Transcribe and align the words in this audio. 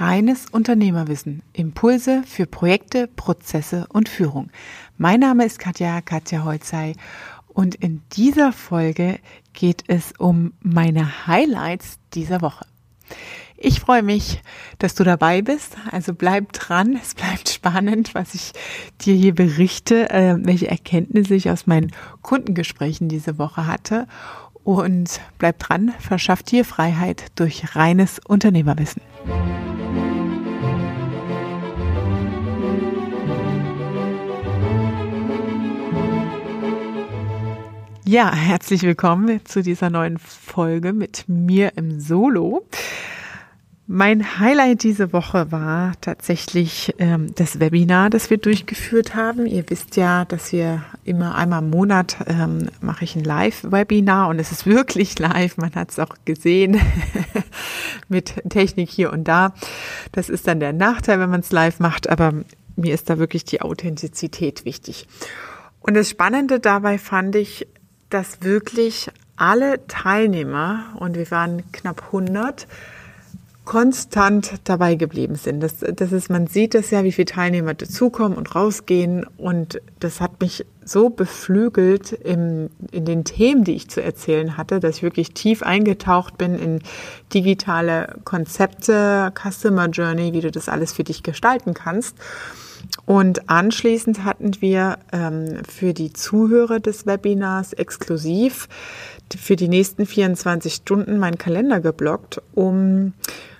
Reines 0.00 0.46
Unternehmerwissen. 0.50 1.42
Impulse 1.52 2.22
für 2.24 2.46
Projekte, 2.46 3.08
Prozesse 3.08 3.86
und 3.88 4.08
Führung. 4.08 4.50
Mein 4.96 5.20
Name 5.20 5.44
ist 5.44 5.58
Katja, 5.58 6.00
Katja 6.00 6.44
Holzei 6.44 6.94
und 7.48 7.74
in 7.74 8.02
dieser 8.12 8.52
Folge 8.52 9.18
geht 9.54 9.82
es 9.88 10.12
um 10.16 10.52
meine 10.60 11.26
Highlights 11.26 11.98
dieser 12.14 12.40
Woche. 12.42 12.64
Ich 13.56 13.80
freue 13.80 14.04
mich, 14.04 14.40
dass 14.78 14.94
du 14.94 15.02
dabei 15.02 15.42
bist. 15.42 15.76
Also 15.90 16.14
bleib 16.14 16.52
dran. 16.52 16.96
Es 17.02 17.14
bleibt 17.16 17.48
spannend, 17.48 18.14
was 18.14 18.34
ich 18.34 18.52
dir 19.00 19.16
hier 19.16 19.34
berichte, 19.34 20.10
äh, 20.10 20.36
welche 20.38 20.68
Erkenntnisse 20.68 21.34
ich 21.34 21.50
aus 21.50 21.66
meinen 21.66 21.90
Kundengesprächen 22.22 23.08
diese 23.08 23.36
Woche 23.36 23.66
hatte. 23.66 24.06
Und 24.62 25.20
bleib 25.38 25.58
dran, 25.58 25.92
verschafft 25.98 26.52
dir 26.52 26.64
Freiheit 26.64 27.24
durch 27.34 27.74
reines 27.74 28.20
Unternehmerwissen. 28.24 29.02
Ja, 38.10 38.34
herzlich 38.34 38.84
willkommen 38.84 39.44
zu 39.44 39.62
dieser 39.62 39.90
neuen 39.90 40.16
Folge 40.18 40.94
mit 40.94 41.24
mir 41.28 41.72
im 41.76 42.00
Solo. 42.00 42.66
Mein 43.90 44.38
Highlight 44.38 44.82
diese 44.82 45.14
Woche 45.14 45.50
war 45.50 45.94
tatsächlich 46.02 46.94
ähm, 46.98 47.34
das 47.36 47.58
Webinar, 47.58 48.10
das 48.10 48.28
wir 48.28 48.36
durchgeführt 48.36 49.14
haben. 49.14 49.46
Ihr 49.46 49.64
wisst 49.70 49.96
ja, 49.96 50.26
dass 50.26 50.52
wir 50.52 50.84
immer 51.04 51.36
einmal 51.36 51.62
im 51.62 51.70
Monat 51.70 52.18
ähm, 52.26 52.68
mache 52.82 53.04
ich 53.04 53.16
ein 53.16 53.24
Live-Webinar 53.24 54.28
und 54.28 54.38
es 54.40 54.52
ist 54.52 54.66
wirklich 54.66 55.18
live. 55.18 55.56
Man 55.56 55.74
hat 55.74 55.90
es 55.90 55.98
auch 55.98 56.14
gesehen 56.26 56.78
mit 58.10 58.34
Technik 58.50 58.90
hier 58.90 59.10
und 59.10 59.24
da. 59.24 59.54
Das 60.12 60.28
ist 60.28 60.46
dann 60.48 60.60
der 60.60 60.74
Nachteil, 60.74 61.18
wenn 61.18 61.30
man 61.30 61.40
es 61.40 61.50
live 61.50 61.80
macht, 61.80 62.10
aber 62.10 62.34
mir 62.76 62.92
ist 62.92 63.08
da 63.08 63.18
wirklich 63.18 63.46
die 63.46 63.62
Authentizität 63.62 64.66
wichtig. 64.66 65.08
Und 65.80 65.94
das 65.94 66.10
Spannende 66.10 66.60
dabei 66.60 66.98
fand 66.98 67.36
ich, 67.36 67.66
dass 68.10 68.42
wirklich 68.42 69.10
alle 69.36 69.86
Teilnehmer, 69.86 70.94
und 70.98 71.16
wir 71.16 71.30
waren 71.30 71.62
knapp 71.72 72.02
100, 72.08 72.66
konstant 73.68 74.54
dabei 74.64 74.94
geblieben 74.94 75.34
sind. 75.34 75.60
Das, 75.60 75.76
das 75.80 76.10
ist, 76.10 76.30
man 76.30 76.46
sieht 76.46 76.72
das 76.72 76.90
ja, 76.90 77.04
wie 77.04 77.12
viele 77.12 77.26
Teilnehmer 77.26 77.74
dazukommen 77.74 78.36
und 78.36 78.54
rausgehen. 78.54 79.26
Und 79.36 79.82
das 80.00 80.22
hat 80.22 80.40
mich 80.40 80.64
so 80.82 81.10
beflügelt 81.10 82.12
im, 82.12 82.70
in 82.92 83.04
den 83.04 83.24
Themen, 83.24 83.64
die 83.64 83.74
ich 83.74 83.90
zu 83.90 84.02
erzählen 84.02 84.56
hatte, 84.56 84.80
dass 84.80 84.96
ich 84.96 85.02
wirklich 85.02 85.32
tief 85.32 85.62
eingetaucht 85.62 86.38
bin 86.38 86.58
in 86.58 86.80
digitale 87.34 88.16
Konzepte, 88.24 89.34
Customer 89.34 89.90
Journey, 89.90 90.32
wie 90.32 90.40
du 90.40 90.50
das 90.50 90.70
alles 90.70 90.94
für 90.94 91.04
dich 91.04 91.22
gestalten 91.22 91.74
kannst. 91.74 92.16
Und 93.04 93.50
anschließend 93.50 94.24
hatten 94.24 94.52
wir 94.62 94.96
ähm, 95.12 95.58
für 95.68 95.92
die 95.92 96.14
Zuhörer 96.14 96.80
des 96.80 97.04
Webinars 97.04 97.74
exklusiv 97.74 98.66
für 99.36 99.56
die 99.56 99.68
nächsten 99.68 100.06
24 100.06 100.72
Stunden 100.72 101.18
meinen 101.18 101.36
Kalender 101.36 101.80
geblockt, 101.80 102.40
um 102.54 103.12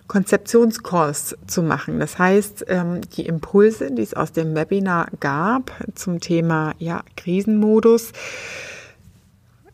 Konzeptionscalls 0.09 1.37
zu 1.47 1.62
machen. 1.62 2.01
Das 2.01 2.19
heißt, 2.19 2.64
ähm, 2.69 3.03
die 3.17 3.27
Impulse, 3.27 3.92
die 3.92 4.03
es 4.03 4.14
aus 4.14 4.33
dem 4.33 4.55
Webinar 4.55 5.09
gab 5.20 5.70
zum 5.95 6.20
Thema 6.20 6.75
ja, 6.78 7.03
Krisenmodus, 7.17 8.12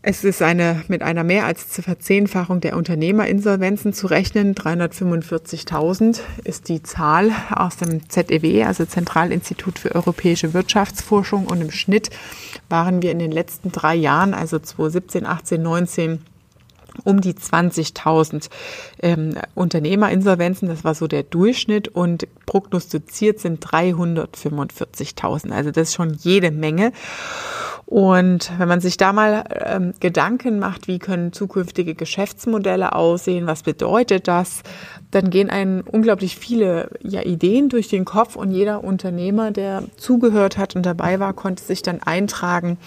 es 0.07 0.23
ist 0.23 0.43
eine, 0.43 0.85
mit 0.89 1.01
einer 1.01 1.25
mehr 1.25 1.47
als 1.47 1.65
Verzehnfachung 1.81 2.61
der 2.61 2.77
Unternehmerinsolvenzen 2.77 3.95
zu 3.95 4.07
rechnen. 4.07 4.55
345.000 4.55 6.21
ist 6.45 6.69
die 6.69 6.83
Zahl 6.83 7.31
aus 7.51 7.79
dem 7.79 8.07
ZEW, 8.11 8.65
also 8.65 8.85
Zentralinstitut 8.85 9.79
für 9.79 9.95
europäische 9.95 10.53
Wirtschaftsforschung. 10.53 11.47
Und 11.47 11.63
im 11.63 11.71
Schnitt 11.71 12.11
waren 12.69 13.01
wir 13.01 13.13
in 13.13 13.19
den 13.19 13.33
letzten 13.33 13.73
drei 13.73 13.95
Jahren, 13.95 14.35
also 14.35 14.59
2017, 14.59 15.25
18, 15.25 15.63
19, 15.63 16.19
um 17.03 17.21
die 17.21 17.35
20.000 17.35 18.49
ähm, 19.03 19.35
Unternehmerinsolvenzen. 19.55 20.69
Das 20.69 20.85
war 20.85 20.95
so 20.95 21.07
der 21.07 21.25
Durchschnitt 21.25 21.89
und 21.89 22.29
prognostiziert 22.47 23.41
sind 23.41 23.65
345.000. 23.65 25.51
Also 25.51 25.71
das 25.71 25.89
ist 25.89 25.95
schon 25.95 26.15
jede 26.15 26.51
Menge. 26.51 26.93
Und 27.87 28.51
wenn 28.59 28.69
man 28.69 28.81
sich 28.81 28.97
da 28.97 29.13
mal 29.13 29.45
ähm, 29.51 29.93
Gedanken 30.01 30.59
macht, 30.59 30.89
wie 30.89 30.99
können 30.99 31.33
zukünftige 31.33 31.95
Geschäftsmodelle 31.95 32.95
aussehen, 32.95 33.47
was 33.47 33.63
bedeutet 33.63 34.27
das, 34.27 34.63
dann 35.11 35.29
gehen 35.31 35.51
einem 35.51 35.85
unglaublich 35.91 36.37
viele 36.37 36.89
ja, 37.03 37.23
Ideen 37.23 37.69
durch 37.69 37.89
den 37.89 38.05
Kopf 38.05 38.37
und 38.37 38.53
jeder 38.53 38.83
Unternehmer, 38.83 39.51
der 39.51 39.85
zugehört 39.97 40.57
hat 40.57 40.77
und 40.77 40.87
dabei 40.87 41.21
war, 41.21 41.35
konnte 41.35 41.63
sich 41.63 41.83
dann 41.83 42.03
eintragen. 42.03 42.79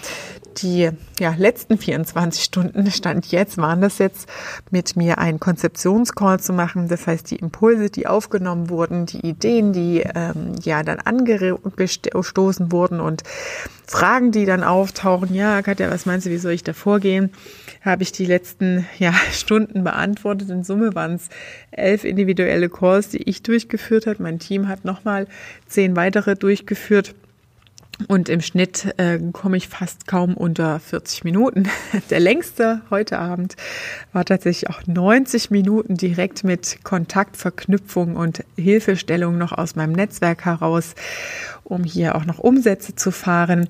Die 0.62 0.90
ja, 1.20 1.34
letzten 1.38 1.78
24 1.78 2.42
Stunden, 2.42 2.90
stand 2.90 3.26
jetzt, 3.30 3.58
waren 3.58 3.80
das 3.80 3.98
jetzt, 3.98 4.28
mit 4.70 4.96
mir 4.96 5.18
einen 5.18 5.38
Konzeptionscall 5.38 6.40
zu 6.40 6.52
machen. 6.52 6.88
Das 6.88 7.06
heißt, 7.06 7.30
die 7.30 7.36
Impulse, 7.36 7.90
die 7.90 8.06
aufgenommen 8.06 8.68
wurden, 8.68 9.06
die 9.06 9.24
Ideen, 9.24 9.72
die 9.72 10.00
ähm, 10.14 10.54
ja 10.62 10.82
dann 10.82 10.98
angestoßen 10.98 12.72
wurden 12.72 13.00
und 13.00 13.22
Fragen, 13.86 14.32
die 14.32 14.44
dann 14.44 14.64
auftauchen, 14.64 15.34
ja, 15.34 15.62
Katja, 15.62 15.90
was 15.90 16.06
meinst 16.06 16.26
du, 16.26 16.30
wie 16.30 16.38
soll 16.38 16.52
ich 16.52 16.64
da 16.64 16.72
vorgehen? 16.72 17.30
Habe 17.82 18.02
ich 18.02 18.12
die 18.12 18.26
letzten 18.26 18.86
ja, 18.98 19.14
Stunden 19.32 19.84
beantwortet. 19.84 20.50
In 20.50 20.64
Summe 20.64 20.94
waren 20.94 21.14
es 21.14 21.28
elf 21.70 22.04
individuelle 22.04 22.68
Calls, 22.68 23.10
die 23.10 23.22
ich 23.22 23.42
durchgeführt 23.42 24.06
habe. 24.06 24.22
Mein 24.22 24.38
Team 24.38 24.68
hat 24.68 24.84
nochmal 24.84 25.26
zehn 25.66 25.96
weitere 25.96 26.34
durchgeführt. 26.34 27.14
Und 28.06 28.28
im 28.28 28.40
Schnitt 28.40 28.94
äh, 28.96 29.18
komme 29.32 29.56
ich 29.56 29.66
fast 29.66 30.06
kaum 30.06 30.34
unter 30.34 30.78
40 30.78 31.24
Minuten. 31.24 31.68
Der 32.10 32.20
längste 32.20 32.80
heute 32.90 33.18
Abend 33.18 33.56
war 34.12 34.24
tatsächlich 34.24 34.70
auch 34.70 34.86
90 34.86 35.50
Minuten 35.50 35.96
direkt 35.96 36.44
mit 36.44 36.84
Kontaktverknüpfung 36.84 38.14
und 38.14 38.44
Hilfestellung 38.56 39.36
noch 39.36 39.50
aus 39.50 39.74
meinem 39.74 39.92
Netzwerk 39.92 40.44
heraus, 40.44 40.94
um 41.64 41.82
hier 41.82 42.14
auch 42.14 42.24
noch 42.24 42.38
Umsätze 42.38 42.94
zu 42.94 43.10
fahren. 43.10 43.68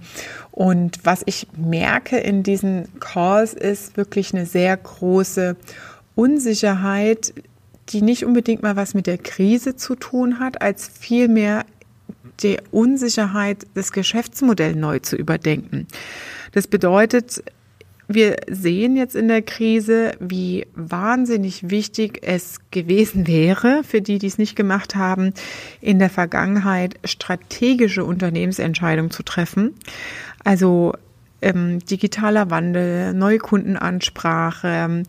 Und 0.50 0.99
was 1.05 1.22
ich 1.25 1.47
merke 1.56 2.19
in 2.19 2.43
diesen 2.43 2.89
Calls 3.00 3.55
ist 3.55 3.97
wirklich 3.97 4.34
eine 4.34 4.45
sehr 4.45 4.77
große 4.77 5.56
Unsicherheit, 6.15 7.33
die 7.89 8.03
nicht 8.03 8.27
unbedingt 8.27 8.62
mal 8.62 8.77
was 8.77 8.93
mit 8.93 9.06
der 9.06 9.16
Krise 9.16 9.75
zu 9.75 9.95
tun 9.95 10.39
hat, 10.39 10.60
als 10.60 10.87
vielmehr 10.87 11.65
die 12.43 12.59
Unsicherheit, 12.71 13.66
das 13.75 13.93
Geschäftsmodell 13.93 14.75
neu 14.75 14.99
zu 14.99 15.16
überdenken. 15.16 15.87
Das 16.53 16.66
bedeutet, 16.66 17.43
wir 18.10 18.37
sehen 18.49 18.97
jetzt 18.97 19.15
in 19.15 19.28
der 19.28 19.43
Krise, 19.43 20.12
wie 20.19 20.66
wahnsinnig 20.75 21.69
wichtig 21.69 22.21
es 22.22 22.56
gewesen 22.71 23.27
wäre, 23.27 23.84
für 23.84 24.00
die, 24.00 24.19
die 24.19 24.27
es 24.27 24.38
nicht 24.38 24.56
gemacht 24.56 24.94
haben, 24.94 25.34
in 25.82 25.98
der 25.98 26.09
Vergangenheit 26.09 26.94
strategische 27.04 28.06
Unternehmensentscheidungen 28.06 29.10
zu 29.10 29.22
treffen. 29.22 29.75
Also 30.43 30.94
ähm, 31.41 31.78
digitaler 31.81 32.50
Wandel, 32.50 33.15
neue 33.15 33.38
Kundenansprache, 33.38 35.04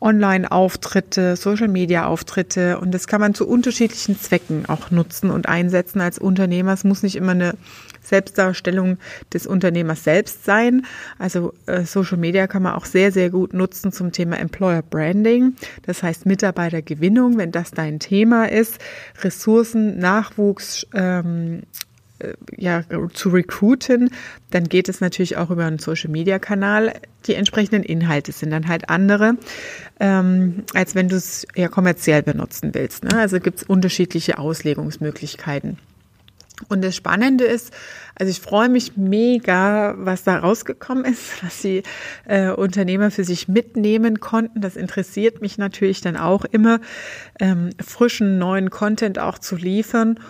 Online-Auftritte, 0.00 1.36
Social-Media-Auftritte 1.36 2.78
und 2.78 2.92
das 2.92 3.06
kann 3.06 3.20
man 3.20 3.34
zu 3.34 3.46
unterschiedlichen 3.46 4.18
Zwecken 4.18 4.66
auch 4.66 4.90
nutzen 4.90 5.30
und 5.30 5.48
einsetzen 5.48 6.00
als 6.00 6.18
Unternehmer. 6.18 6.72
Es 6.72 6.84
muss 6.84 7.02
nicht 7.02 7.16
immer 7.16 7.32
eine 7.32 7.54
Selbstdarstellung 8.02 8.98
des 9.32 9.46
Unternehmers 9.46 10.04
selbst 10.04 10.44
sein. 10.44 10.84
Also 11.18 11.54
äh, 11.66 11.84
Social 11.84 12.18
Media 12.18 12.46
kann 12.46 12.62
man 12.62 12.74
auch 12.74 12.84
sehr, 12.84 13.12
sehr 13.12 13.30
gut 13.30 13.54
nutzen 13.54 13.92
zum 13.92 14.12
Thema 14.12 14.38
Employer 14.38 14.82
Branding. 14.82 15.54
Das 15.86 16.02
heißt 16.02 16.26
Mitarbeitergewinnung, 16.26 17.38
wenn 17.38 17.52
das 17.52 17.70
dein 17.70 18.00
Thema 18.00 18.50
ist, 18.50 18.78
Ressourcen, 19.22 19.98
Nachwuchs, 19.98 20.86
ähm, 20.94 21.62
äh, 21.62 21.89
ja, 22.56 22.82
zu 23.12 23.30
recruiten, 23.30 24.10
dann 24.50 24.64
geht 24.64 24.88
es 24.88 25.00
natürlich 25.00 25.36
auch 25.36 25.50
über 25.50 25.64
einen 25.64 25.78
Social 25.78 26.10
Media 26.10 26.38
Kanal. 26.38 26.92
Die 27.26 27.34
entsprechenden 27.34 27.82
Inhalte 27.82 28.32
sind 28.32 28.50
dann 28.50 28.68
halt 28.68 28.88
andere, 28.88 29.34
ähm, 29.98 30.64
als 30.74 30.94
wenn 30.94 31.08
du 31.08 31.16
es 31.16 31.46
ja 31.54 31.68
kommerziell 31.68 32.22
benutzen 32.22 32.70
willst. 32.72 33.04
Ne? 33.04 33.18
Also 33.18 33.40
gibt 33.40 33.58
es 33.58 33.62
unterschiedliche 33.64 34.38
Auslegungsmöglichkeiten. 34.38 35.78
Und 36.68 36.84
das 36.84 36.94
Spannende 36.94 37.44
ist, 37.44 37.72
also 38.14 38.30
ich 38.30 38.40
freue 38.40 38.68
mich 38.68 38.96
mega, 38.96 39.94
was 39.96 40.24
da 40.24 40.38
rausgekommen 40.38 41.04
ist, 41.04 41.42
was 41.42 41.62
die 41.62 41.82
äh, 42.26 42.50
Unternehmer 42.50 43.10
für 43.10 43.24
sich 43.24 43.48
mitnehmen 43.48 44.20
konnten. 44.20 44.60
Das 44.60 44.76
interessiert 44.76 45.40
mich 45.40 45.58
natürlich 45.58 46.00
dann 46.00 46.16
auch 46.16 46.44
immer, 46.44 46.80
ähm, 47.38 47.70
frischen 47.82 48.38
neuen 48.38 48.70
Content 48.70 49.18
auch 49.18 49.38
zu 49.38 49.56
liefern. 49.56 50.20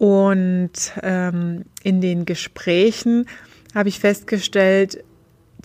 Und 0.00 0.94
ähm, 1.02 1.66
in 1.82 2.00
den 2.00 2.24
Gesprächen 2.24 3.26
habe 3.74 3.90
ich 3.90 4.00
festgestellt, 4.00 5.04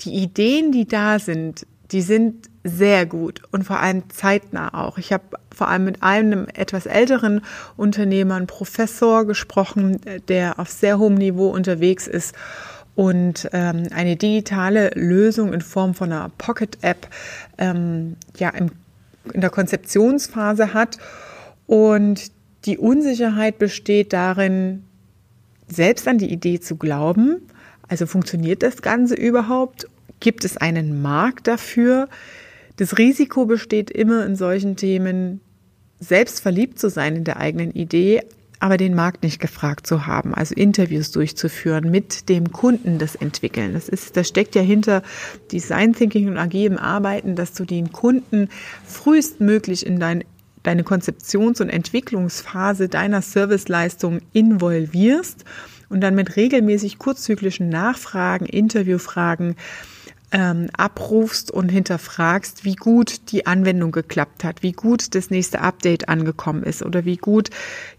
die 0.02 0.12
Ideen, 0.12 0.74
die 0.74 0.86
da 0.86 1.20
sind, 1.20 1.66
die 1.94 2.02
sind 2.02 2.50
sehr 2.62 3.06
gut 3.06 3.44
und 3.54 3.64
vor 3.64 3.80
allem 3.80 4.10
zeitnah 4.10 4.74
auch. 4.74 4.98
Ich 4.98 5.14
habe 5.14 5.24
vor 5.56 5.70
allem 5.70 5.86
mit 5.86 6.04
einem 6.04 6.48
etwas 6.54 6.86
älteren 6.86 7.46
Unternehmer, 7.78 8.36
einem 8.36 8.48
Professor 8.48 9.24
gesprochen, 9.24 10.02
der 10.28 10.60
auf 10.60 10.70
sehr 10.70 11.00
hohem 11.00 11.16
Niveau 11.16 11.48
unterwegs 11.48 12.06
ist 12.06 12.36
und 12.94 13.48
ähm, 13.54 13.84
eine 13.94 14.18
digitale 14.18 14.90
Lösung 14.96 15.54
in 15.54 15.62
Form 15.62 15.94
von 15.94 16.12
einer 16.12 16.30
Pocket-App 16.38 17.08
ähm, 17.58 18.18
ja 18.36 18.50
in 18.50 18.72
der 19.34 19.50
Konzeptionsphase 19.50 20.74
hat. 20.74 20.98
Und 21.68 22.35
die 22.65 22.77
Unsicherheit 22.77 23.57
besteht 23.59 24.13
darin, 24.13 24.83
selbst 25.67 26.07
an 26.07 26.17
die 26.17 26.31
Idee 26.31 26.59
zu 26.59 26.75
glauben. 26.75 27.41
Also 27.88 28.06
funktioniert 28.06 28.63
das 28.63 28.81
Ganze 28.81 29.15
überhaupt? 29.15 29.88
Gibt 30.19 30.45
es 30.45 30.57
einen 30.57 31.01
Markt 31.01 31.47
dafür? 31.47 32.07
Das 32.77 32.97
Risiko 32.97 33.45
besteht 33.45 33.89
immer 33.91 34.25
in 34.25 34.35
solchen 34.35 34.75
Themen, 34.75 35.41
selbst 36.00 36.41
verliebt 36.41 36.79
zu 36.79 36.89
sein 36.89 37.15
in 37.15 37.23
der 37.23 37.38
eigenen 37.38 37.71
Idee, 37.71 38.21
aber 38.59 38.77
den 38.77 38.95
Markt 38.95 39.23
nicht 39.23 39.39
gefragt 39.39 39.85
zu 39.85 40.07
haben, 40.07 40.33
also 40.33 40.56
Interviews 40.56 41.12
durchzuführen, 41.12 41.91
mit 41.91 42.29
dem 42.29 42.51
Kunden 42.51 42.97
das 42.97 43.15
entwickeln. 43.15 43.73
Das 43.73 43.89
ist, 43.89 44.17
das 44.17 44.27
steckt 44.27 44.56
ja 44.56 44.62
hinter 44.62 45.03
Design 45.51 45.94
Thinking 45.94 46.27
und 46.29 46.38
agilem 46.38 46.77
Arbeiten, 46.77 47.35
dass 47.35 47.53
du 47.53 47.65
den 47.65 47.91
Kunden 47.91 48.50
frühestmöglich 48.85 49.85
in 49.85 50.00
dein 50.00 50.23
deine 50.65 50.83
Konzeptions- 50.83 51.62
und 51.62 51.69
Entwicklungsphase 51.69 52.89
deiner 52.89 53.21
Serviceleistung 53.21 54.19
involvierst 54.33 55.45
und 55.89 56.01
dann 56.01 56.15
mit 56.15 56.35
regelmäßig 56.35 56.97
kurzzyklischen 56.97 57.69
Nachfragen, 57.69 58.45
Interviewfragen 58.45 59.56
ähm, 60.36 60.68
abrufst 60.76 61.50
und 61.50 61.70
hinterfragst, 61.70 62.66
wie 62.66 62.76
gut 62.76 63.32
die 63.32 63.48
Anwendung 63.48 63.94
geklappt 63.94 64.44
hat, 64.44 64.64
wie 64.64 64.74
gut 64.74 65.16
das 65.16 65.30
nächste 65.30 65.62
Update 65.62 66.10
angekommen 66.10 66.64
ist 66.64 66.84
oder 66.84 67.06
wie 67.06 67.16
gut 67.16 67.50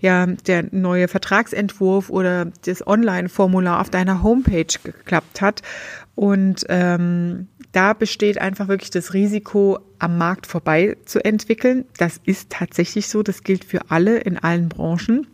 ja 0.00 0.26
der 0.26 0.66
neue 0.70 1.08
Vertragsentwurf 1.08 2.10
oder 2.10 2.52
das 2.66 2.86
Online-Formular 2.86 3.80
auf 3.80 3.88
deiner 3.88 4.22
Homepage 4.22 4.66
geklappt 4.84 5.40
hat. 5.40 5.62
Und 6.14 6.66
ähm, 6.68 7.48
da 7.72 7.94
besteht 7.94 8.38
einfach 8.38 8.68
wirklich 8.68 8.90
das 8.90 9.14
Risiko, 9.14 9.78
am 9.98 10.18
Markt 10.18 10.46
vorbei 10.46 10.98
zu 11.06 11.24
entwickeln. 11.24 11.86
Das 11.96 12.20
ist 12.22 12.50
tatsächlich 12.50 13.08
so. 13.08 13.22
Das 13.22 13.44
gilt 13.44 13.64
für 13.64 13.90
alle 13.90 14.18
in 14.18 14.38
allen 14.38 14.68
Branchen. 14.68 15.26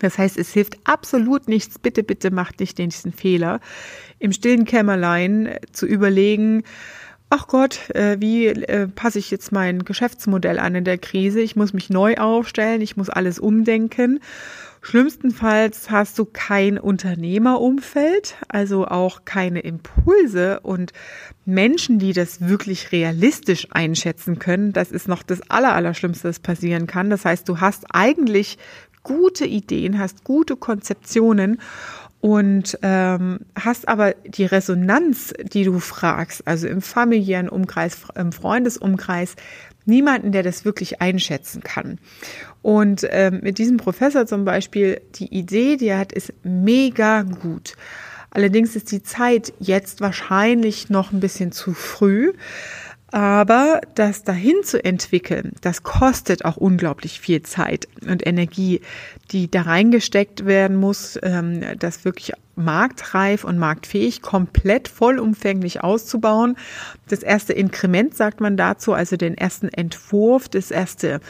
Das 0.00 0.18
heißt, 0.18 0.36
es 0.36 0.52
hilft 0.52 0.78
absolut 0.84 1.48
nichts. 1.48 1.78
Bitte, 1.78 2.02
bitte 2.02 2.30
macht 2.30 2.60
nicht 2.60 2.78
den 2.78 2.86
nächsten 2.86 3.12
Fehler 3.12 3.60
im 4.18 4.32
stillen 4.32 4.64
Kämmerlein 4.64 5.46
äh, 5.46 5.60
zu 5.72 5.86
überlegen, 5.86 6.64
ach 7.30 7.48
Gott, 7.48 7.90
äh, 7.90 8.16
wie 8.20 8.46
äh, 8.46 8.88
passe 8.88 9.18
ich 9.18 9.30
jetzt 9.30 9.52
mein 9.52 9.84
Geschäftsmodell 9.84 10.58
an 10.58 10.74
in 10.74 10.84
der 10.84 10.98
Krise? 10.98 11.40
Ich 11.40 11.56
muss 11.56 11.72
mich 11.72 11.90
neu 11.90 12.16
aufstellen, 12.16 12.80
ich 12.80 12.96
muss 12.96 13.10
alles 13.10 13.38
umdenken. 13.38 14.20
Schlimmstenfalls 14.82 15.90
hast 15.90 16.16
du 16.16 16.24
kein 16.24 16.78
Unternehmerumfeld, 16.78 18.36
also 18.46 18.86
auch 18.86 19.24
keine 19.24 19.58
Impulse 19.58 20.60
und 20.60 20.92
Menschen, 21.44 21.98
die 21.98 22.12
das 22.12 22.46
wirklich 22.46 22.92
realistisch 22.92 23.66
einschätzen 23.72 24.38
können. 24.38 24.72
Das 24.72 24.92
ist 24.92 25.08
noch 25.08 25.24
das 25.24 25.50
Allerallerschlimmste, 25.50 26.28
was 26.28 26.38
passieren 26.38 26.86
kann. 26.86 27.10
Das 27.10 27.24
heißt, 27.24 27.48
du 27.48 27.58
hast 27.58 27.86
eigentlich 27.90 28.58
gute 29.06 29.46
Ideen, 29.46 30.00
hast 30.00 30.24
gute 30.24 30.56
Konzeptionen 30.56 31.60
und 32.20 32.76
ähm, 32.82 33.38
hast 33.54 33.86
aber 33.86 34.14
die 34.26 34.46
Resonanz, 34.46 35.32
die 35.52 35.62
du 35.62 35.78
fragst, 35.78 36.42
also 36.44 36.66
im 36.66 36.82
familiären 36.82 37.48
Umkreis, 37.48 37.98
im 38.16 38.32
Freundesumkreis, 38.32 39.36
niemanden, 39.84 40.32
der 40.32 40.42
das 40.42 40.64
wirklich 40.64 41.00
einschätzen 41.00 41.62
kann. 41.62 42.00
Und 42.62 43.06
ähm, 43.10 43.38
mit 43.44 43.58
diesem 43.58 43.76
Professor 43.76 44.26
zum 44.26 44.44
Beispiel, 44.44 45.00
die 45.14 45.32
Idee, 45.32 45.76
die 45.76 45.86
er 45.86 45.98
hat, 45.98 46.12
ist 46.12 46.32
mega 46.42 47.22
gut. 47.22 47.76
Allerdings 48.30 48.74
ist 48.74 48.90
die 48.90 49.04
Zeit 49.04 49.52
jetzt 49.60 50.00
wahrscheinlich 50.00 50.90
noch 50.90 51.12
ein 51.12 51.20
bisschen 51.20 51.52
zu 51.52 51.74
früh. 51.74 52.32
Aber 53.16 53.80
das 53.94 54.24
dahin 54.24 54.56
zu 54.62 54.84
entwickeln, 54.84 55.54
das 55.62 55.82
kostet 55.82 56.44
auch 56.44 56.58
unglaublich 56.58 57.18
viel 57.18 57.40
Zeit 57.40 57.88
und 58.06 58.26
Energie, 58.26 58.82
die 59.32 59.50
da 59.50 59.62
reingesteckt 59.62 60.44
werden 60.44 60.76
muss, 60.76 61.18
ähm, 61.22 61.62
das 61.78 62.04
wirklich 62.04 62.34
marktreif 62.56 63.44
und 63.44 63.56
marktfähig, 63.56 64.20
komplett 64.20 64.88
vollumfänglich 64.88 65.82
auszubauen. 65.82 66.56
Das 67.08 67.22
erste 67.22 67.54
Inkrement 67.54 68.14
sagt 68.14 68.42
man 68.42 68.58
dazu, 68.58 68.92
also 68.92 69.16
den 69.16 69.38
ersten 69.38 69.68
Entwurf, 69.68 70.50
das 70.50 70.70
erste 70.70 71.20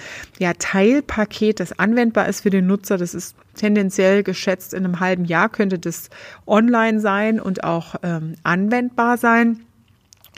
ja, 0.40 0.54
Teilpaket, 0.58 1.60
das 1.60 1.78
anwendbar 1.78 2.28
ist 2.28 2.40
für 2.40 2.50
den 2.50 2.66
Nutzer. 2.66 2.98
Das 2.98 3.14
ist 3.14 3.36
tendenziell 3.54 4.24
geschätzt 4.24 4.74
in 4.74 4.84
einem 4.84 4.98
halben 4.98 5.24
Jahr 5.24 5.48
könnte 5.48 5.78
das 5.78 6.10
online 6.48 6.98
sein 6.98 7.38
und 7.38 7.62
auch 7.62 7.94
ähm, 8.02 8.34
anwendbar 8.42 9.18
sein. 9.18 9.60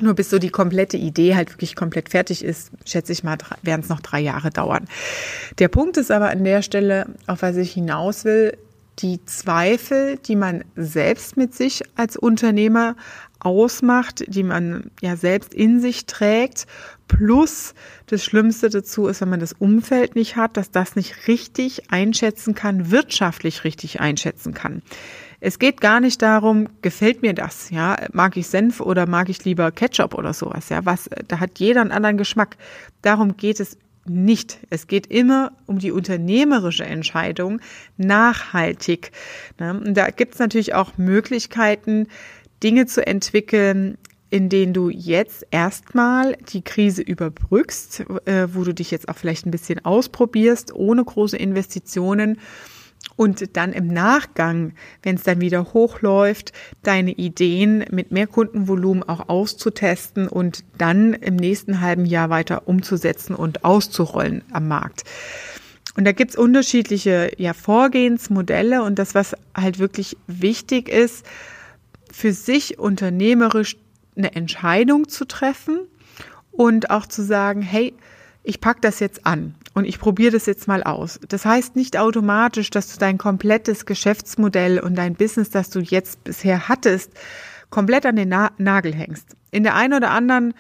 Nur 0.00 0.14
bis 0.14 0.30
so 0.30 0.38
die 0.38 0.50
komplette 0.50 0.96
Idee 0.96 1.34
halt 1.34 1.50
wirklich 1.50 1.74
komplett 1.74 2.10
fertig 2.10 2.44
ist, 2.44 2.70
schätze 2.84 3.12
ich 3.12 3.24
mal, 3.24 3.36
werden 3.62 3.80
es 3.80 3.88
noch 3.88 4.00
drei 4.00 4.20
Jahre 4.20 4.50
dauern. 4.50 4.86
Der 5.58 5.68
Punkt 5.68 5.96
ist 5.96 6.10
aber 6.10 6.30
an 6.30 6.44
der 6.44 6.62
Stelle, 6.62 7.06
auf 7.26 7.42
was 7.42 7.56
ich 7.56 7.72
hinaus 7.72 8.24
will, 8.24 8.56
die 9.00 9.24
Zweifel, 9.24 10.18
die 10.18 10.36
man 10.36 10.64
selbst 10.76 11.36
mit 11.36 11.54
sich 11.54 11.82
als 11.94 12.16
Unternehmer 12.16 12.96
ausmacht, 13.40 14.24
die 14.26 14.42
man 14.42 14.90
ja 15.00 15.16
selbst 15.16 15.54
in 15.54 15.80
sich 15.80 16.06
trägt, 16.06 16.66
plus 17.06 17.74
das 18.06 18.24
Schlimmste 18.24 18.68
dazu 18.68 19.06
ist, 19.06 19.20
wenn 19.20 19.28
man 19.28 19.40
das 19.40 19.52
Umfeld 19.52 20.16
nicht 20.16 20.36
hat, 20.36 20.56
dass 20.56 20.70
das 20.70 20.96
nicht 20.96 21.28
richtig 21.28 21.90
einschätzen 21.90 22.54
kann, 22.54 22.90
wirtschaftlich 22.90 23.64
richtig 23.64 24.00
einschätzen 24.00 24.54
kann. 24.54 24.82
Es 25.40 25.58
geht 25.58 25.81
gar 25.81 26.00
nicht 26.00 26.20
darum, 26.20 26.69
gefällt 26.82 27.23
mir 27.23 27.32
das, 27.32 27.70
ja, 27.70 27.96
mag 28.12 28.37
ich 28.37 28.49
Senf 28.49 28.81
oder 28.81 29.06
mag 29.06 29.29
ich 29.29 29.44
lieber 29.44 29.70
Ketchup 29.70 30.14
oder 30.14 30.32
sowas, 30.32 30.69
ja, 30.69 30.85
was, 30.85 31.08
da 31.29 31.38
hat 31.38 31.58
jeder 31.58 31.81
einen 31.81 31.93
anderen 31.93 32.19
Geschmack. 32.19 32.56
Darum 33.02 33.37
geht 33.37 33.61
es 33.61 33.79
nicht. 34.08 34.58
Es 34.70 34.87
geht 34.87 35.06
immer 35.06 35.52
um 35.67 35.79
die 35.79 35.93
unternehmerische 35.93 36.85
Entscheidung, 36.85 37.61
nachhaltig. 37.96 39.12
Ne? 39.58 39.81
Und 39.85 39.94
da 39.94 40.11
gibt 40.11 40.35
es 40.35 40.40
natürlich 40.40 40.75
auch 40.75 40.96
Möglichkeiten, 40.96 42.08
Dinge 42.62 42.87
zu 42.87 43.06
entwickeln, 43.06 43.99
in 44.31 44.49
denen 44.49 44.75
du 44.75 44.91
jetzt 44.91 45.46
erstmal 45.50 46.37
die 46.52 46.62
Krise 46.62 47.02
überbrückst, 47.02 48.05
äh, 48.26 48.49
wo 48.52 48.64
du 48.64 48.75
dich 48.75 48.91
jetzt 48.91 49.08
auch 49.08 49.17
vielleicht 49.17 49.46
ein 49.46 49.50
bisschen 49.50 49.84
ausprobierst, 49.84 50.75
ohne 50.75 51.05
große 51.05 51.37
Investitionen 51.37 52.38
und 53.19 53.56
dann 53.56 53.72
im 53.72 53.89
Nachgang, 53.89 54.75
wenn 55.03 55.17
es 55.17 55.25
dann 55.25 55.41
wieder 55.41 55.72
hochläuft, 55.72 56.53
deine 56.84 57.10
Ideen 57.10 57.84
mit 57.91 58.13
mehr 58.13 58.29
Kundenvolumen 58.29 59.03
auch 59.03 59.29
auszutesten 59.29 60.29
und 60.29 60.63
dann 60.79 61.15
im 61.15 61.34
nächsten 61.34 61.81
halben 61.81 62.06
Jahr 62.06 62.31
weiter 62.31 62.69
umzusetzen 62.69 63.34
und 63.34 63.65
auszurollen 63.65 64.44
am 64.53 64.69
Markt. 64.69 65.03
Und 65.96 66.05
da 66.05 66.13
gibt's 66.13 66.37
unterschiedliche 66.37 67.32
ja, 67.39 67.55
Vorgehensmodelle 67.55 68.84
und 68.84 69.01
das, 69.01 69.17
was 69.17 69.34
halt 69.53 69.81
wirklich 69.81 70.17
wichtig 70.29 70.89
ist, 70.89 71.27
für 72.13 72.32
sich 72.32 72.79
unternehmerisch 72.79 73.77
eine 74.17 74.37
Entscheidung 74.37 75.08
zu 75.08 75.25
treffen 75.25 75.81
und 76.53 76.91
auch 76.91 77.06
zu 77.06 77.25
sagen, 77.25 77.63
hey, 77.63 77.94
ich 78.48 78.62
pack 78.62 78.81
das 78.81 78.98
jetzt 78.98 79.26
an 79.26 79.55
und 79.74 79.84
ich 79.84 79.98
probiere 79.98 80.32
das 80.32 80.46
jetzt 80.46 80.69
mal 80.69 80.82
aus. 80.82 81.20
Das 81.28 81.44
heißt 81.44 81.76
nicht 81.76 81.98
automatisch, 81.98 82.70
dass 82.70 82.90
du 82.90 82.98
dein 82.98 83.19
komplettes 83.19 83.84
Geschäftsmodell 83.84 84.81
und 84.81 84.96
dein 84.96 85.14
Business, 85.14 85.50
das 85.50 85.69
du 85.69 85.81
jetzt 85.81 86.24
bisher 86.24 86.67
hattest, 86.67 87.12
komplett 87.69 88.06
an 88.06 88.17
den 88.17 88.31
Na 88.31 88.50
Nagel 88.56 88.94
hängst. 88.94 89.36
In 89.50 89.64
der 89.64 89.74
einen 89.74 89.93
oder 89.93 90.12
anderen 90.12 90.55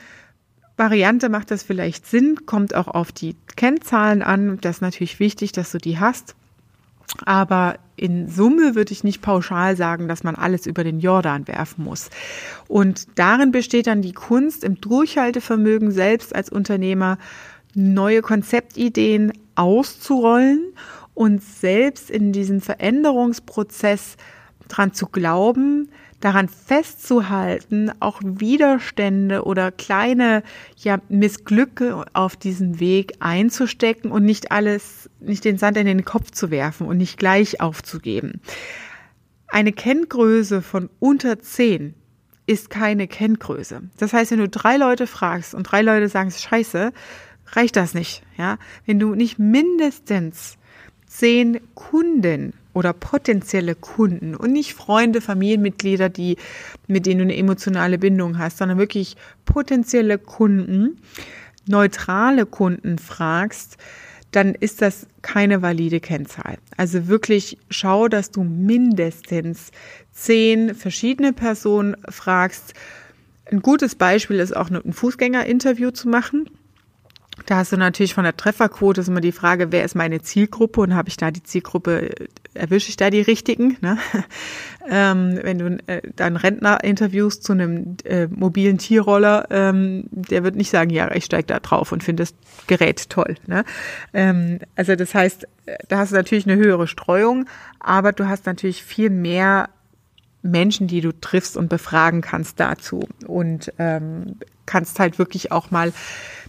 Variante 0.76 1.30
macht 1.30 1.50
das 1.50 1.62
vielleicht 1.62 2.06
Sinn, 2.06 2.44
kommt 2.44 2.74
auch 2.74 2.88
auf 2.88 3.10
die 3.10 3.36
Kennzahlen 3.56 4.20
an. 4.20 4.58
Das 4.60 4.76
ist 4.76 4.82
natürlich 4.82 5.18
wichtig, 5.18 5.52
dass 5.52 5.72
du 5.72 5.78
die 5.78 5.98
hast. 5.98 6.36
Aber 7.24 7.76
in 7.96 8.28
Summe 8.28 8.74
würde 8.74 8.92
ich 8.92 9.02
nicht 9.02 9.22
pauschal 9.22 9.76
sagen, 9.76 10.08
dass 10.08 10.24
man 10.24 10.34
alles 10.34 10.66
über 10.66 10.84
den 10.84 11.00
Jordan 11.00 11.48
werfen 11.48 11.84
muss. 11.84 12.10
Und 12.68 13.06
darin 13.14 13.50
besteht 13.50 13.86
dann 13.86 14.02
die 14.02 14.12
Kunst 14.12 14.62
im 14.62 14.78
Durchhaltevermögen 14.78 15.90
selbst 15.90 16.34
als 16.34 16.50
Unternehmer 16.50 17.16
neue 17.78 18.22
Konzeptideen 18.22 19.32
auszurollen 19.54 20.74
und 21.14 21.42
selbst 21.42 22.10
in 22.10 22.32
diesem 22.32 22.60
Veränderungsprozess 22.60 24.16
dran 24.68 24.92
zu 24.92 25.06
glauben, 25.06 25.88
daran 26.20 26.48
festzuhalten, 26.48 27.90
auch 28.00 28.20
Widerstände 28.22 29.44
oder 29.44 29.70
kleine 29.70 30.42
ja, 30.76 30.98
Missglücke 31.08 32.04
auf 32.12 32.36
diesem 32.36 32.80
Weg 32.80 33.14
einzustecken 33.20 34.10
und 34.10 34.24
nicht 34.24 34.50
alles, 34.50 35.08
nicht 35.20 35.44
den 35.44 35.58
Sand 35.58 35.76
in 35.76 35.86
den 35.86 36.04
Kopf 36.04 36.30
zu 36.32 36.50
werfen 36.50 36.86
und 36.86 36.98
nicht 36.98 37.18
gleich 37.18 37.60
aufzugeben. 37.60 38.40
Eine 39.46 39.72
Kenngröße 39.72 40.60
von 40.60 40.90
unter 40.98 41.38
10 41.38 41.94
ist 42.46 42.70
keine 42.70 43.06
Kenngröße. 43.06 43.82
Das 43.98 44.12
heißt, 44.12 44.30
wenn 44.32 44.38
du 44.38 44.48
drei 44.48 44.76
Leute 44.76 45.06
fragst 45.06 45.54
und 45.54 45.64
drei 45.64 45.82
Leute 45.82 46.08
sagen, 46.08 46.30
scheiße, 46.30 46.92
reicht 47.52 47.76
das 47.76 47.94
nicht. 47.94 48.22
Ja, 48.36 48.58
wenn 48.86 48.98
du 48.98 49.14
nicht 49.14 49.38
mindestens 49.38 50.58
zehn 51.06 51.60
Kunden 51.74 52.52
oder 52.74 52.92
potenzielle 52.92 53.74
Kunden 53.74 54.36
und 54.36 54.52
nicht 54.52 54.74
Freunde, 54.74 55.20
Familienmitglieder, 55.20 56.08
die, 56.08 56.36
mit 56.86 57.06
denen 57.06 57.18
du 57.18 57.24
eine 57.24 57.36
emotionale 57.36 57.98
Bindung 57.98 58.38
hast, 58.38 58.58
sondern 58.58 58.78
wirklich 58.78 59.16
potenzielle 59.44 60.18
Kunden, 60.18 61.00
neutrale 61.66 62.46
Kunden 62.46 62.98
fragst, 62.98 63.78
dann 64.30 64.54
ist 64.54 64.82
das 64.82 65.06
keine 65.22 65.62
valide 65.62 66.00
Kennzahl. 66.00 66.58
Also 66.76 67.08
wirklich 67.08 67.58
schau, 67.70 68.08
dass 68.08 68.30
du 68.30 68.44
mindestens 68.44 69.70
zehn 70.12 70.74
verschiedene 70.74 71.32
Personen 71.32 71.96
fragst. 72.08 72.74
Ein 73.50 73.62
gutes 73.62 73.94
Beispiel 73.94 74.38
ist 74.38 74.54
auch 74.54 74.70
ein 74.70 74.92
Fußgängerinterview 74.92 75.90
zu 75.92 76.08
machen. 76.08 76.50
Da 77.48 77.56
hast 77.56 77.72
du 77.72 77.78
natürlich 77.78 78.12
von 78.12 78.24
der 78.24 78.36
Trefferquote 78.36 79.00
ist 79.00 79.08
immer 79.08 79.22
die 79.22 79.32
Frage, 79.32 79.72
wer 79.72 79.82
ist 79.82 79.94
meine 79.94 80.20
Zielgruppe 80.20 80.82
und 80.82 80.94
habe 80.94 81.08
ich 81.08 81.16
da 81.16 81.30
die 81.30 81.42
Zielgruppe, 81.42 82.10
erwische 82.52 82.90
ich 82.90 82.98
da 82.98 83.08
die 83.08 83.22
richtigen? 83.22 83.78
Ne? 83.80 83.96
Ähm, 84.90 85.38
wenn 85.42 85.58
du 85.58 85.78
äh, 85.86 86.00
dann 86.16 86.36
Rentner 86.36 86.82
interviewst 86.82 87.44
zu 87.44 87.52
einem 87.52 87.98
äh, 88.04 88.26
mobilen 88.26 88.78
Tierroller, 88.78 89.46
ähm, 89.50 90.04
der 90.10 90.44
wird 90.44 90.56
nicht 90.56 90.70
sagen, 90.70 90.88
ja, 90.88 91.14
ich 91.14 91.26
steige 91.26 91.46
da 91.46 91.60
drauf 91.60 91.92
und 91.92 92.02
finde 92.02 92.22
das 92.22 92.32
Gerät 92.68 93.10
toll. 93.10 93.34
Ne? 93.46 93.64
Ähm, 94.14 94.60
also 94.76 94.96
das 94.96 95.14
heißt, 95.14 95.46
da 95.88 95.98
hast 95.98 96.12
du 96.12 96.16
natürlich 96.16 96.46
eine 96.46 96.56
höhere 96.56 96.88
Streuung, 96.88 97.44
aber 97.80 98.12
du 98.12 98.28
hast 98.28 98.46
natürlich 98.46 98.82
viel 98.82 99.10
mehr 99.10 99.68
Menschen, 100.40 100.86
die 100.86 101.02
du 101.02 101.12
triffst 101.12 101.58
und 101.58 101.68
befragen 101.68 102.22
kannst 102.22 102.58
dazu 102.58 103.06
und 103.26 103.70
ähm, 103.78 104.36
kannst 104.64 104.98
halt 105.00 105.18
wirklich 105.18 105.52
auch 105.52 105.70
mal 105.70 105.92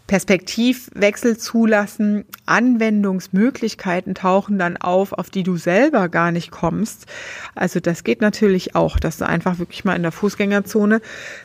Perspektivwechsel 0.10 1.38
zulassen, 1.38 2.26
Anwendungsmöglichkeiten 2.48 4.16
tauchen 4.16 4.58
dann 4.58 4.76
auf, 4.76 5.14
auf 5.14 5.30
die 5.30 5.44
du 5.44 5.56
selber 5.56 6.10
gar 6.10 6.32
nicht 6.32 6.50
kommst. 6.50 7.06
Also 7.54 7.80
das 7.80 8.04
geht 8.04 8.20
natürlich 8.20 8.74
auch, 8.74 8.98
dass 8.98 9.20
du 9.20 9.28
einfach 9.28 9.60
wirklich 9.60 9.86
mal 9.86 9.96
in 9.96 10.02
der 10.02 10.12
Fußgängerzone 10.12 11.02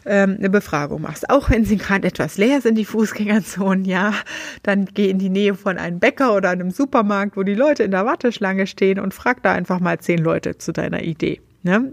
ähm, 0.07 0.37
eine 0.39 0.49
Befragung 0.49 1.03
machst. 1.03 1.29
Auch 1.29 1.51
wenn 1.51 1.67
sie 1.67 1.77
gerade 1.77 2.09
etwas 2.09 2.39
leer 2.39 2.63
sind, 2.63 2.77
die 2.77 2.87
Fußgängerzonen, 2.87 3.85
ja, 3.85 4.15
dann 4.63 4.87
geh 4.87 5.11
in 5.11 5.19
die 5.19 5.29
Nähe 5.29 5.55
von 5.55 5.77
einem 5.77 5.99
Bäcker 5.99 6.35
oder 6.35 6.49
einem 6.49 6.71
Supermarkt, 6.71 7.37
wo 7.37 7.43
die 7.43 7.55
Leute 7.55 7.83
in 7.83 7.91
der 7.91 8.07
Warteschlange 8.07 8.67
stehen 8.67 8.99
und 8.99 9.13
frag 9.13 9.43
da 9.43 9.53
einfach 9.53 9.79
mal 9.79 9.99
zehn 9.99 10.21
Leute 10.21 10.57
zu 10.57 10.73
deiner 10.73 11.03
Idee. 11.03 11.43
Ne? 11.65 11.93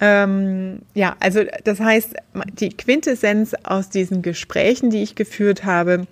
Ähm, 0.00 0.80
ja, 0.94 1.16
also 1.20 1.40
das 1.64 1.78
heißt, 1.78 2.14
die 2.58 2.70
Quintessenz 2.70 3.54
aus 3.62 3.90
diesen 3.90 4.22
Gesprächen, 4.22 4.90
die 4.90 5.02
ich 5.02 5.14
geführt 5.14 5.64
habe, 5.64 6.06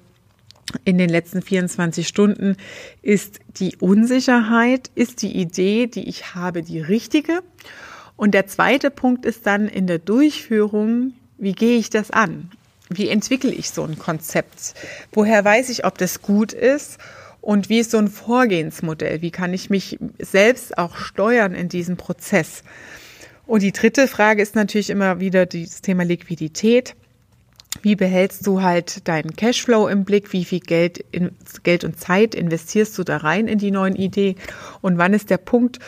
in 0.85 0.99
den 0.99 1.09
letzten 1.09 1.41
24 1.41 2.07
Stunden 2.07 2.57
ist 3.01 3.41
die 3.59 3.77
Unsicherheit, 3.77 4.91
ist 4.95 5.23
die 5.23 5.37
Idee, 5.37 5.87
die 5.87 6.09
ich 6.09 6.35
habe, 6.35 6.63
die 6.63 6.81
richtige. 6.81 7.41
Und 8.17 8.35
der 8.35 8.47
zweite 8.47 8.91
Punkt 8.91 9.25
ist 9.25 9.47
dann 9.47 9.69
in 9.69 9.87
der 9.87 9.99
Durchführung, 9.99 11.15
wie 11.39 11.53
gehe 11.53 11.79
ich 11.79 11.89
das 11.89 12.11
an? 12.11 12.51
Wie 12.91 13.09
entwickle 13.09 13.53
ich 13.53 13.71
so 13.71 13.85
ein 13.85 13.99
Konzept? 13.99 14.75
Woher 15.13 15.45
weiß 15.45 15.71
ich, 15.71 15.85
ob 15.87 15.97
das 15.99 16.21
gut 16.21 16.53
ist? 16.53 16.99
Und 17.41 17.69
wie 17.69 17.79
ist 17.79 17.93
so 17.93 17.99
ein 17.99 18.09
Vorgehensmodell? 18.09 19.23
Wie 19.23 19.31
kann 19.31 19.55
ich 19.55 19.71
mich 19.71 19.99
selbst 20.19 20.77
auch 20.77 20.97
steuern 20.97 21.55
in 21.55 21.69
diesem 21.69 21.97
Prozess? 21.97 22.63
Und 23.49 23.63
die 23.63 23.73
dritte 23.73 24.09
Frage 24.09 24.43
ist 24.43 24.55
natürlich 24.55 24.91
immer 24.91 25.21
wieder 25.21 25.47
das 25.47 25.81
Thema 25.81 26.05
Liquidität. 26.05 26.95
Wie 27.81 27.97
behältst 27.97 28.47
du 28.47 28.61
halt 28.61 29.09
deinen 29.09 29.37
Cashflow 29.37 29.89
im 29.89 30.05
Blick? 30.05 30.35
Wie 30.35 30.45
viel 30.45 30.61
Geld, 30.61 31.03
in, 31.13 31.31
Geld 31.63 31.83
und 31.83 31.99
Zeit 31.99 32.35
investierst 32.35 32.99
du 32.99 33.05
da 33.05 33.17
rein 33.17 33.49
in 33.49 33.59
die 33.59 33.71
neuen 33.71 33.97
Ideen? 33.97 34.37
Und 34.83 34.99
wann 34.99 35.15
ist 35.15 35.31
der 35.31 35.39
Punkt 35.39 35.79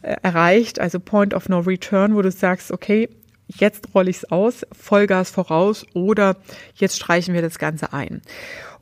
äh, 0.00 0.16
erreicht, 0.22 0.80
also 0.80 0.98
Point 0.98 1.34
of 1.34 1.50
No 1.50 1.58
Return, 1.58 2.14
wo 2.14 2.22
du 2.22 2.30
sagst, 2.30 2.72
okay, 2.72 3.10
jetzt 3.48 3.94
rolle 3.94 4.08
ich 4.08 4.16
es 4.16 4.32
aus, 4.32 4.66
Vollgas 4.72 5.30
voraus 5.30 5.84
oder 5.92 6.38
jetzt 6.74 6.96
streichen 6.96 7.34
wir 7.34 7.42
das 7.42 7.58
Ganze 7.58 7.92
ein. 7.92 8.22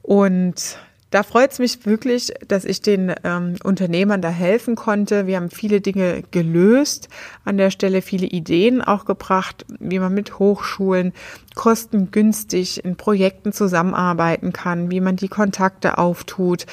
Und 0.03 0.79
da 1.11 1.23
freut 1.23 1.53
es 1.53 1.59
mich 1.59 1.87
wirklich, 1.87 2.35
dass 2.47 2.65
ich 2.65 2.83
den 2.83 3.15
ähm, 3.25 3.57
Unternehmern 3.65 4.21
da 4.21 4.29
helfen 4.29 4.77
konnte. 4.77 5.27
Wir 5.27 5.37
haben 5.37 5.51
viele 5.51 5.81
Dinge 5.81 6.23
gelöst, 6.31 7.09
an 7.45 7.57
der 7.57 7.71
Stelle 7.71 8.03
viele 8.03 8.27
Ideen 8.27 8.83
auch 8.83 9.07
gebracht, 9.07 9.65
wie 9.79 9.99
man 9.99 10.13
mit 10.13 10.39
Hochschulen 10.39 11.13
kostengünstig 11.55 12.85
in 12.85 12.97
Projekten 12.97 13.53
zusammenarbeiten 13.53 14.53
kann, 14.53 14.91
wie 14.91 15.01
man 15.01 15.17
die 15.17 15.29
Kontakte 15.29 15.99
auftut, 15.99 16.67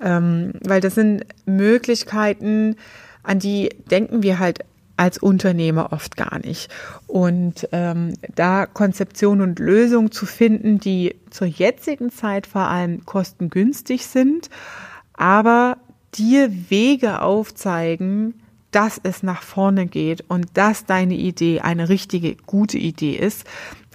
ähm, 0.00 0.52
weil 0.60 0.80
das 0.80 0.94
sind 0.94 1.24
Möglichkeiten, 1.44 2.76
an 3.22 3.38
die 3.38 3.70
denken 3.90 4.22
wir 4.22 4.38
halt 4.38 4.60
als 5.00 5.16
Unternehmer 5.16 5.94
oft 5.94 6.18
gar 6.18 6.38
nicht. 6.40 6.70
Und 7.06 7.66
ähm, 7.72 8.12
da 8.34 8.66
Konzeption 8.66 9.40
und 9.40 9.58
Lösung 9.58 10.12
zu 10.12 10.26
finden, 10.26 10.78
die 10.78 11.16
zur 11.30 11.46
jetzigen 11.46 12.10
Zeit 12.10 12.46
vor 12.46 12.66
allem 12.66 13.06
kostengünstig 13.06 14.06
sind, 14.06 14.50
aber 15.14 15.78
dir 16.12 16.50
Wege 16.68 17.22
aufzeigen, 17.22 18.42
dass 18.72 19.00
es 19.02 19.22
nach 19.22 19.42
vorne 19.42 19.86
geht 19.86 20.22
und 20.28 20.48
dass 20.52 20.84
deine 20.84 21.14
Idee 21.14 21.60
eine 21.60 21.88
richtige, 21.88 22.36
gute 22.36 22.76
Idee 22.76 23.14
ist 23.14 23.46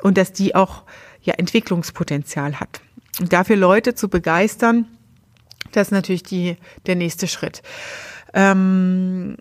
und 0.01 0.17
dass 0.17 0.33
die 0.33 0.55
auch 0.55 0.85
ja 1.21 1.35
Entwicklungspotenzial 1.35 2.59
hat. 2.59 2.81
Und 3.19 3.31
dafür 3.31 3.57
Leute 3.57 3.93
zu 3.93 4.09
begeistern, 4.09 4.87
das 5.71 5.89
ist 5.89 5.91
natürlich 5.91 6.23
die, 6.23 6.57
der 6.87 6.95
nächste 6.95 7.27
Schritt. 7.27 7.61
Ähm, 8.33 9.37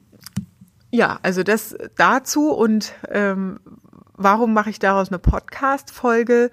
ja, 0.94 1.18
also 1.22 1.42
das 1.42 1.76
dazu 1.96 2.52
und 2.52 2.94
ähm, 3.10 3.58
warum 4.16 4.52
mache 4.52 4.70
ich 4.70 4.78
daraus 4.78 5.08
eine 5.08 5.18
Podcast-Folge? 5.18 6.52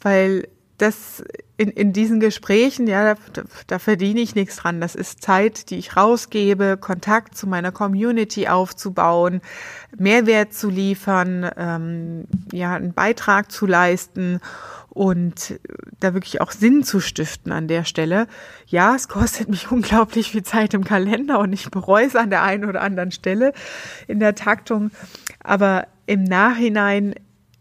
Weil 0.00 0.48
das 0.78 1.24
in, 1.56 1.70
in 1.70 1.92
diesen 1.92 2.20
Gesprächen, 2.20 2.86
ja, 2.86 3.14
da, 3.14 3.42
da 3.66 3.78
verdiene 3.78 4.20
ich 4.20 4.34
nichts 4.34 4.56
dran. 4.56 4.80
Das 4.80 4.94
ist 4.94 5.22
Zeit, 5.22 5.70
die 5.70 5.76
ich 5.76 5.96
rausgebe, 5.96 6.76
Kontakt 6.76 7.36
zu 7.36 7.46
meiner 7.46 7.72
Community 7.72 8.46
aufzubauen, 8.48 9.40
Mehrwert 9.96 10.52
zu 10.52 10.68
liefern, 10.68 11.50
ähm, 11.56 12.24
ja, 12.52 12.74
einen 12.74 12.92
Beitrag 12.92 13.50
zu 13.50 13.66
leisten 13.66 14.40
und 14.90 15.58
da 16.00 16.14
wirklich 16.14 16.40
auch 16.40 16.52
Sinn 16.52 16.82
zu 16.82 17.00
stiften 17.00 17.52
an 17.52 17.68
der 17.68 17.84
Stelle. 17.84 18.26
Ja, 18.66 18.94
es 18.94 19.08
kostet 19.08 19.48
mich 19.48 19.70
unglaublich 19.70 20.32
viel 20.32 20.42
Zeit 20.42 20.74
im 20.74 20.84
Kalender 20.84 21.38
und 21.38 21.52
ich 21.52 21.70
bereue 21.70 22.06
es 22.06 22.16
an 22.16 22.30
der 22.30 22.42
einen 22.42 22.66
oder 22.66 22.82
anderen 22.82 23.12
Stelle 23.12 23.52
in 24.08 24.20
der 24.20 24.34
Taktung. 24.34 24.90
Aber 25.42 25.86
im 26.06 26.24
Nachhinein 26.24 27.14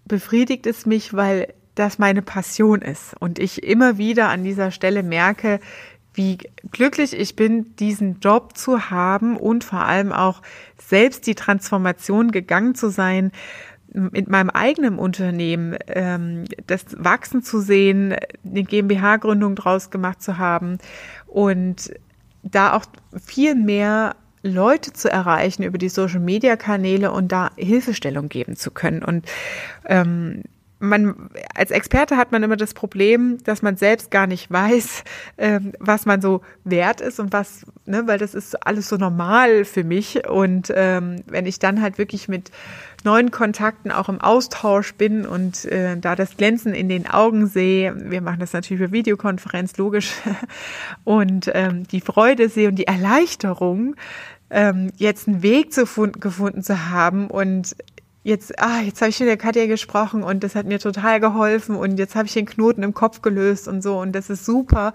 befriedigt 0.06 0.68
es 0.68 0.86
mich, 0.86 1.14
weil 1.14 1.54
das 1.76 2.00
meine 2.00 2.22
Passion 2.22 2.82
ist 2.82 3.16
und 3.20 3.40
ich 3.40 3.64
immer 3.64 3.98
wieder 3.98 4.30
an 4.30 4.44
dieser 4.44 4.72
Stelle 4.72 5.04
merke, 5.04 5.60
wie 6.14 6.38
glücklich 6.72 7.14
ich 7.14 7.36
bin, 7.36 7.76
diesen 7.76 8.20
Job 8.22 8.58
zu 8.58 8.90
haben 8.90 9.36
und 9.36 9.64
vor 9.64 9.82
allem 9.82 10.14
auch 10.14 10.42
selbst 10.78 11.28
die 11.28 11.36
Transformation 11.36 12.32
gegangen 12.32 12.74
zu 12.76 12.90
sein, 12.90 13.32
mit 13.94 14.30
meinem 14.30 14.50
eigenen 14.50 14.98
Unternehmen 14.98 15.78
ähm, 15.88 16.46
das 16.68 16.86
wachsen 16.98 17.44
zu 17.44 17.60
sehen, 17.60 18.16
eine 18.44 18.64
GmbH-Gründung 18.64 19.56
draus 19.56 19.90
gemacht 19.90 20.22
zu 20.22 20.38
haben 20.38 20.80
und 21.28 21.94
da 22.44 22.74
auch 22.74 22.86
viel 23.24 23.56
mehr 23.56 24.16
Leute 24.44 24.94
zu 24.94 25.10
erreichen 25.10 25.64
über 25.64 25.78
die 25.78 25.90
Social-Media-Kanäle 25.90 27.12
und 27.12 27.32
da 27.32 27.52
Hilfestellung 27.56 28.30
geben 28.30 28.56
zu 28.56 28.70
können. 28.70 29.04
Und 29.04 29.26
ähm, 29.86 30.44
man 30.80 31.30
als 31.54 31.72
Experte 31.72 32.18
hat 32.18 32.32
man 32.32 32.44
immer 32.44 32.58
das 32.58 32.74
Problem, 32.74 33.38
dass 33.44 33.62
man 33.62 33.78
selbst 33.78 34.12
gar 34.12 34.28
nicht 34.28 34.52
weiß, 34.52 35.04
ähm, 35.38 35.74
was 35.80 36.06
man 36.06 36.22
so 36.22 36.42
wert 36.64 37.02
ist 37.02 37.20
und 37.20 37.32
was, 37.32 37.66
ne, 37.86 38.04
weil 38.06 38.18
das 38.18 38.36
ist 38.36 38.66
alles 38.66 38.90
so 38.90 38.98
normal 38.98 39.66
für 39.66 39.84
mich. 39.84 40.28
Und 40.28 40.72
ähm, 40.76 41.24
wenn 41.28 41.46
ich 41.46 41.60
dann 41.60 41.82
halt 41.82 41.98
wirklich 41.98 42.28
mit 42.28 42.52
neuen 43.04 43.32
Kontakten 43.32 43.92
auch 43.92 44.10
im 44.10 44.20
Austausch 44.20 44.96
bin 44.96 45.26
und 45.26 45.66
äh, 45.66 45.96
da 45.98 46.16
das 46.16 46.36
Glänzen 46.38 46.74
in 46.74 46.90
den 46.90 47.08
Augen 47.08 47.48
sehe, 47.48 47.96
wir 48.10 48.22
machen 48.22 48.40
das 48.40 48.54
natürlich 48.54 48.84
für 48.84 48.92
Videokonferenz, 48.92 49.78
logisch, 49.78 50.12
und 51.04 51.50
ähm, 51.54 51.88
die 51.88 52.02
Freude 52.02 52.50
sehe 52.50 52.68
und 52.68 52.76
die 52.76 52.88
Erleichterung, 52.88 53.96
ähm, 54.50 54.92
jetzt 54.98 55.28
einen 55.28 55.42
Weg 55.42 55.74
zu, 55.74 55.86
gefunden 55.86 56.64
zu 56.64 56.90
haben 56.90 57.28
und 57.28 57.76
jetzt, 58.26 58.60
ah, 58.60 58.82
jetzt 58.82 59.02
habe 59.02 59.10
ich 59.10 59.20
mit 59.20 59.30
der 59.30 59.38
Katja 59.38 59.68
gesprochen 59.68 60.24
und 60.24 60.44
das 60.44 60.56
hat 60.56 60.66
mir 60.66 60.80
total 60.80 61.20
geholfen 61.20 61.76
und 61.76 62.00
jetzt 62.00 62.16
habe 62.16 62.26
ich 62.26 62.34
den 62.34 62.48
Knoten 62.48 62.82
im 62.82 62.96
Kopf 62.96 63.22
gelöst 63.22 63.68
und 63.68 63.84
so 63.84 64.00
und 64.00 64.14
das 64.14 64.32
ist 64.32 64.46
super. 64.46 64.94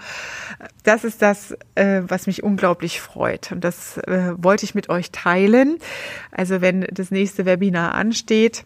Das 0.83 1.05
ist 1.05 1.23
das, 1.23 1.57
äh, 1.77 2.03
was 2.09 2.27
mich 2.27 2.43
unglaublich 2.43 3.01
freut 3.01 3.53
und 3.53 3.63
das 3.63 3.99
äh, 3.99 4.33
wollte 4.37 4.65
ich 4.65 4.75
mit 4.75 4.89
euch 4.89 5.13
teilen. 5.13 5.79
Also 6.33 6.61
wenn 6.61 6.83
das 6.91 7.13
nächste 7.13 7.47
Webinar 7.47 7.95
ansteht, 7.95 8.65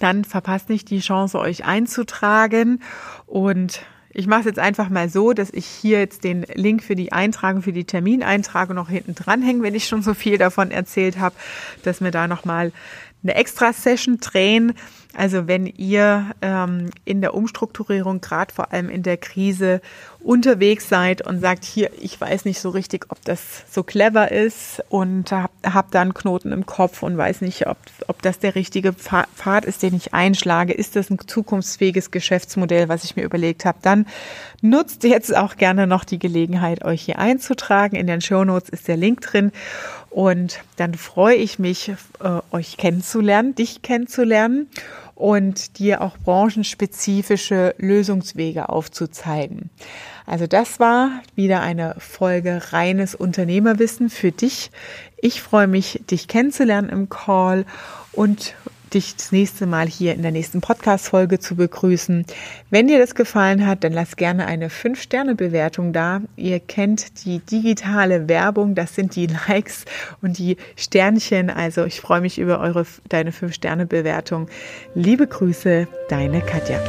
dann 0.00 0.24
verpasst 0.24 0.68
nicht 0.68 0.90
die 0.90 0.98
Chance, 0.98 1.38
euch 1.38 1.64
einzutragen. 1.64 2.82
Und 3.26 3.80
ich 4.12 4.26
mache 4.26 4.40
es 4.40 4.46
jetzt 4.46 4.58
einfach 4.58 4.88
mal 4.88 5.08
so, 5.08 5.32
dass 5.32 5.50
ich 5.52 5.66
hier 5.66 6.00
jetzt 6.00 6.24
den 6.24 6.44
Link 6.54 6.82
für 6.82 6.96
die 6.96 7.12
Eintragung, 7.12 7.62
für 7.62 7.72
die 7.72 7.84
Termineintragung 7.84 8.74
noch 8.74 8.88
hinten 8.88 9.14
dranhänge, 9.14 9.62
wenn 9.62 9.74
ich 9.74 9.86
schon 9.86 10.02
so 10.02 10.14
viel 10.14 10.38
davon 10.38 10.70
erzählt 10.70 11.18
habe, 11.18 11.34
dass 11.84 12.00
wir 12.00 12.10
da 12.10 12.26
nochmal 12.26 12.72
eine 13.22 13.34
Extra-Session 13.34 14.18
drehen. 14.18 14.74
Also 15.14 15.48
wenn 15.48 15.66
ihr 15.66 16.26
ähm, 16.42 16.90
in 17.04 17.20
der 17.20 17.34
Umstrukturierung, 17.34 18.20
gerade 18.20 18.54
vor 18.54 18.72
allem 18.72 18.88
in 18.88 19.02
der 19.02 19.16
Krise, 19.16 19.80
unterwegs 20.20 20.88
seid 20.88 21.26
und 21.26 21.40
sagt, 21.40 21.64
hier, 21.64 21.90
ich 22.00 22.20
weiß 22.20 22.44
nicht 22.44 22.60
so 22.60 22.70
richtig, 22.70 23.06
ob 23.08 23.24
das 23.24 23.40
so 23.70 23.82
clever 23.82 24.30
ist 24.30 24.82
und 24.88 25.32
hab 25.32 25.90
da 25.90 26.00
einen 26.00 26.12
Knoten 26.12 26.52
im 26.52 26.66
Kopf 26.66 27.02
und 27.02 27.16
weiß 27.16 27.40
nicht, 27.40 27.66
ob, 27.66 27.78
ob 28.08 28.20
das 28.22 28.38
der 28.38 28.54
richtige 28.54 28.92
Pfad 28.92 29.64
ist, 29.64 29.82
den 29.82 29.94
ich 29.94 30.14
einschlage, 30.14 30.72
ist 30.72 30.96
das 30.96 31.10
ein 31.10 31.18
zukunftsfähiges 31.24 32.10
Geschäftsmodell, 32.10 32.88
was 32.88 33.04
ich 33.04 33.16
mir 33.16 33.22
überlegt 33.22 33.64
habe, 33.64 33.78
dann 33.82 34.06
nutzt 34.60 35.04
jetzt 35.04 35.34
auch 35.36 35.56
gerne 35.56 35.86
noch 35.86 36.04
die 36.04 36.18
Gelegenheit, 36.18 36.84
euch 36.84 37.02
hier 37.02 37.18
einzutragen. 37.18 37.96
In 37.96 38.08
den 38.08 38.20
Show 38.20 38.44
Notes 38.44 38.68
ist 38.68 38.88
der 38.88 38.96
Link 38.96 39.20
drin 39.20 39.52
und 40.18 40.58
dann 40.74 40.94
freue 40.94 41.36
ich 41.36 41.60
mich, 41.60 41.92
äh, 42.18 42.40
euch 42.50 42.76
kennenzulernen, 42.76 43.54
dich 43.54 43.82
kennenzulernen 43.82 44.66
und 45.14 45.78
dir 45.78 46.02
auch 46.02 46.18
branchenspezifische 46.18 47.76
Lösungswege 47.78 48.68
aufzuzeigen. 48.68 49.70
Also 50.26 50.48
das 50.48 50.80
war 50.80 51.22
wieder 51.36 51.60
eine 51.60 51.94
Folge 52.00 52.60
reines 52.72 53.14
Unternehmerwissen 53.14 54.10
für 54.10 54.32
dich. 54.32 54.72
Ich 55.18 55.40
freue 55.40 55.68
mich, 55.68 56.02
dich 56.10 56.26
kennenzulernen 56.26 56.88
im 56.88 57.08
Call 57.08 57.64
und 58.10 58.56
dich 58.94 59.16
das 59.16 59.32
nächste 59.32 59.66
Mal 59.66 59.86
hier 59.86 60.14
in 60.14 60.22
der 60.22 60.30
nächsten 60.30 60.60
Podcast-Folge 60.60 61.38
zu 61.38 61.56
begrüßen. 61.56 62.24
Wenn 62.70 62.88
dir 62.88 62.98
das 62.98 63.14
gefallen 63.14 63.66
hat, 63.66 63.84
dann 63.84 63.92
lass 63.92 64.16
gerne 64.16 64.46
eine 64.46 64.68
5-Sterne-Bewertung 64.68 65.92
da. 65.92 66.22
Ihr 66.36 66.60
kennt 66.60 67.24
die 67.24 67.40
digitale 67.40 68.28
Werbung, 68.28 68.74
das 68.74 68.94
sind 68.94 69.16
die 69.16 69.26
Likes 69.48 69.84
und 70.22 70.38
die 70.38 70.56
Sternchen. 70.76 71.50
Also 71.50 71.84
ich 71.84 72.00
freue 72.00 72.20
mich 72.20 72.38
über 72.38 72.60
eure, 72.60 72.86
deine 73.08 73.30
5-Sterne-Bewertung. 73.30 74.48
Liebe 74.94 75.26
Grüße, 75.26 75.88
deine 76.08 76.40
Katja. 76.40 76.80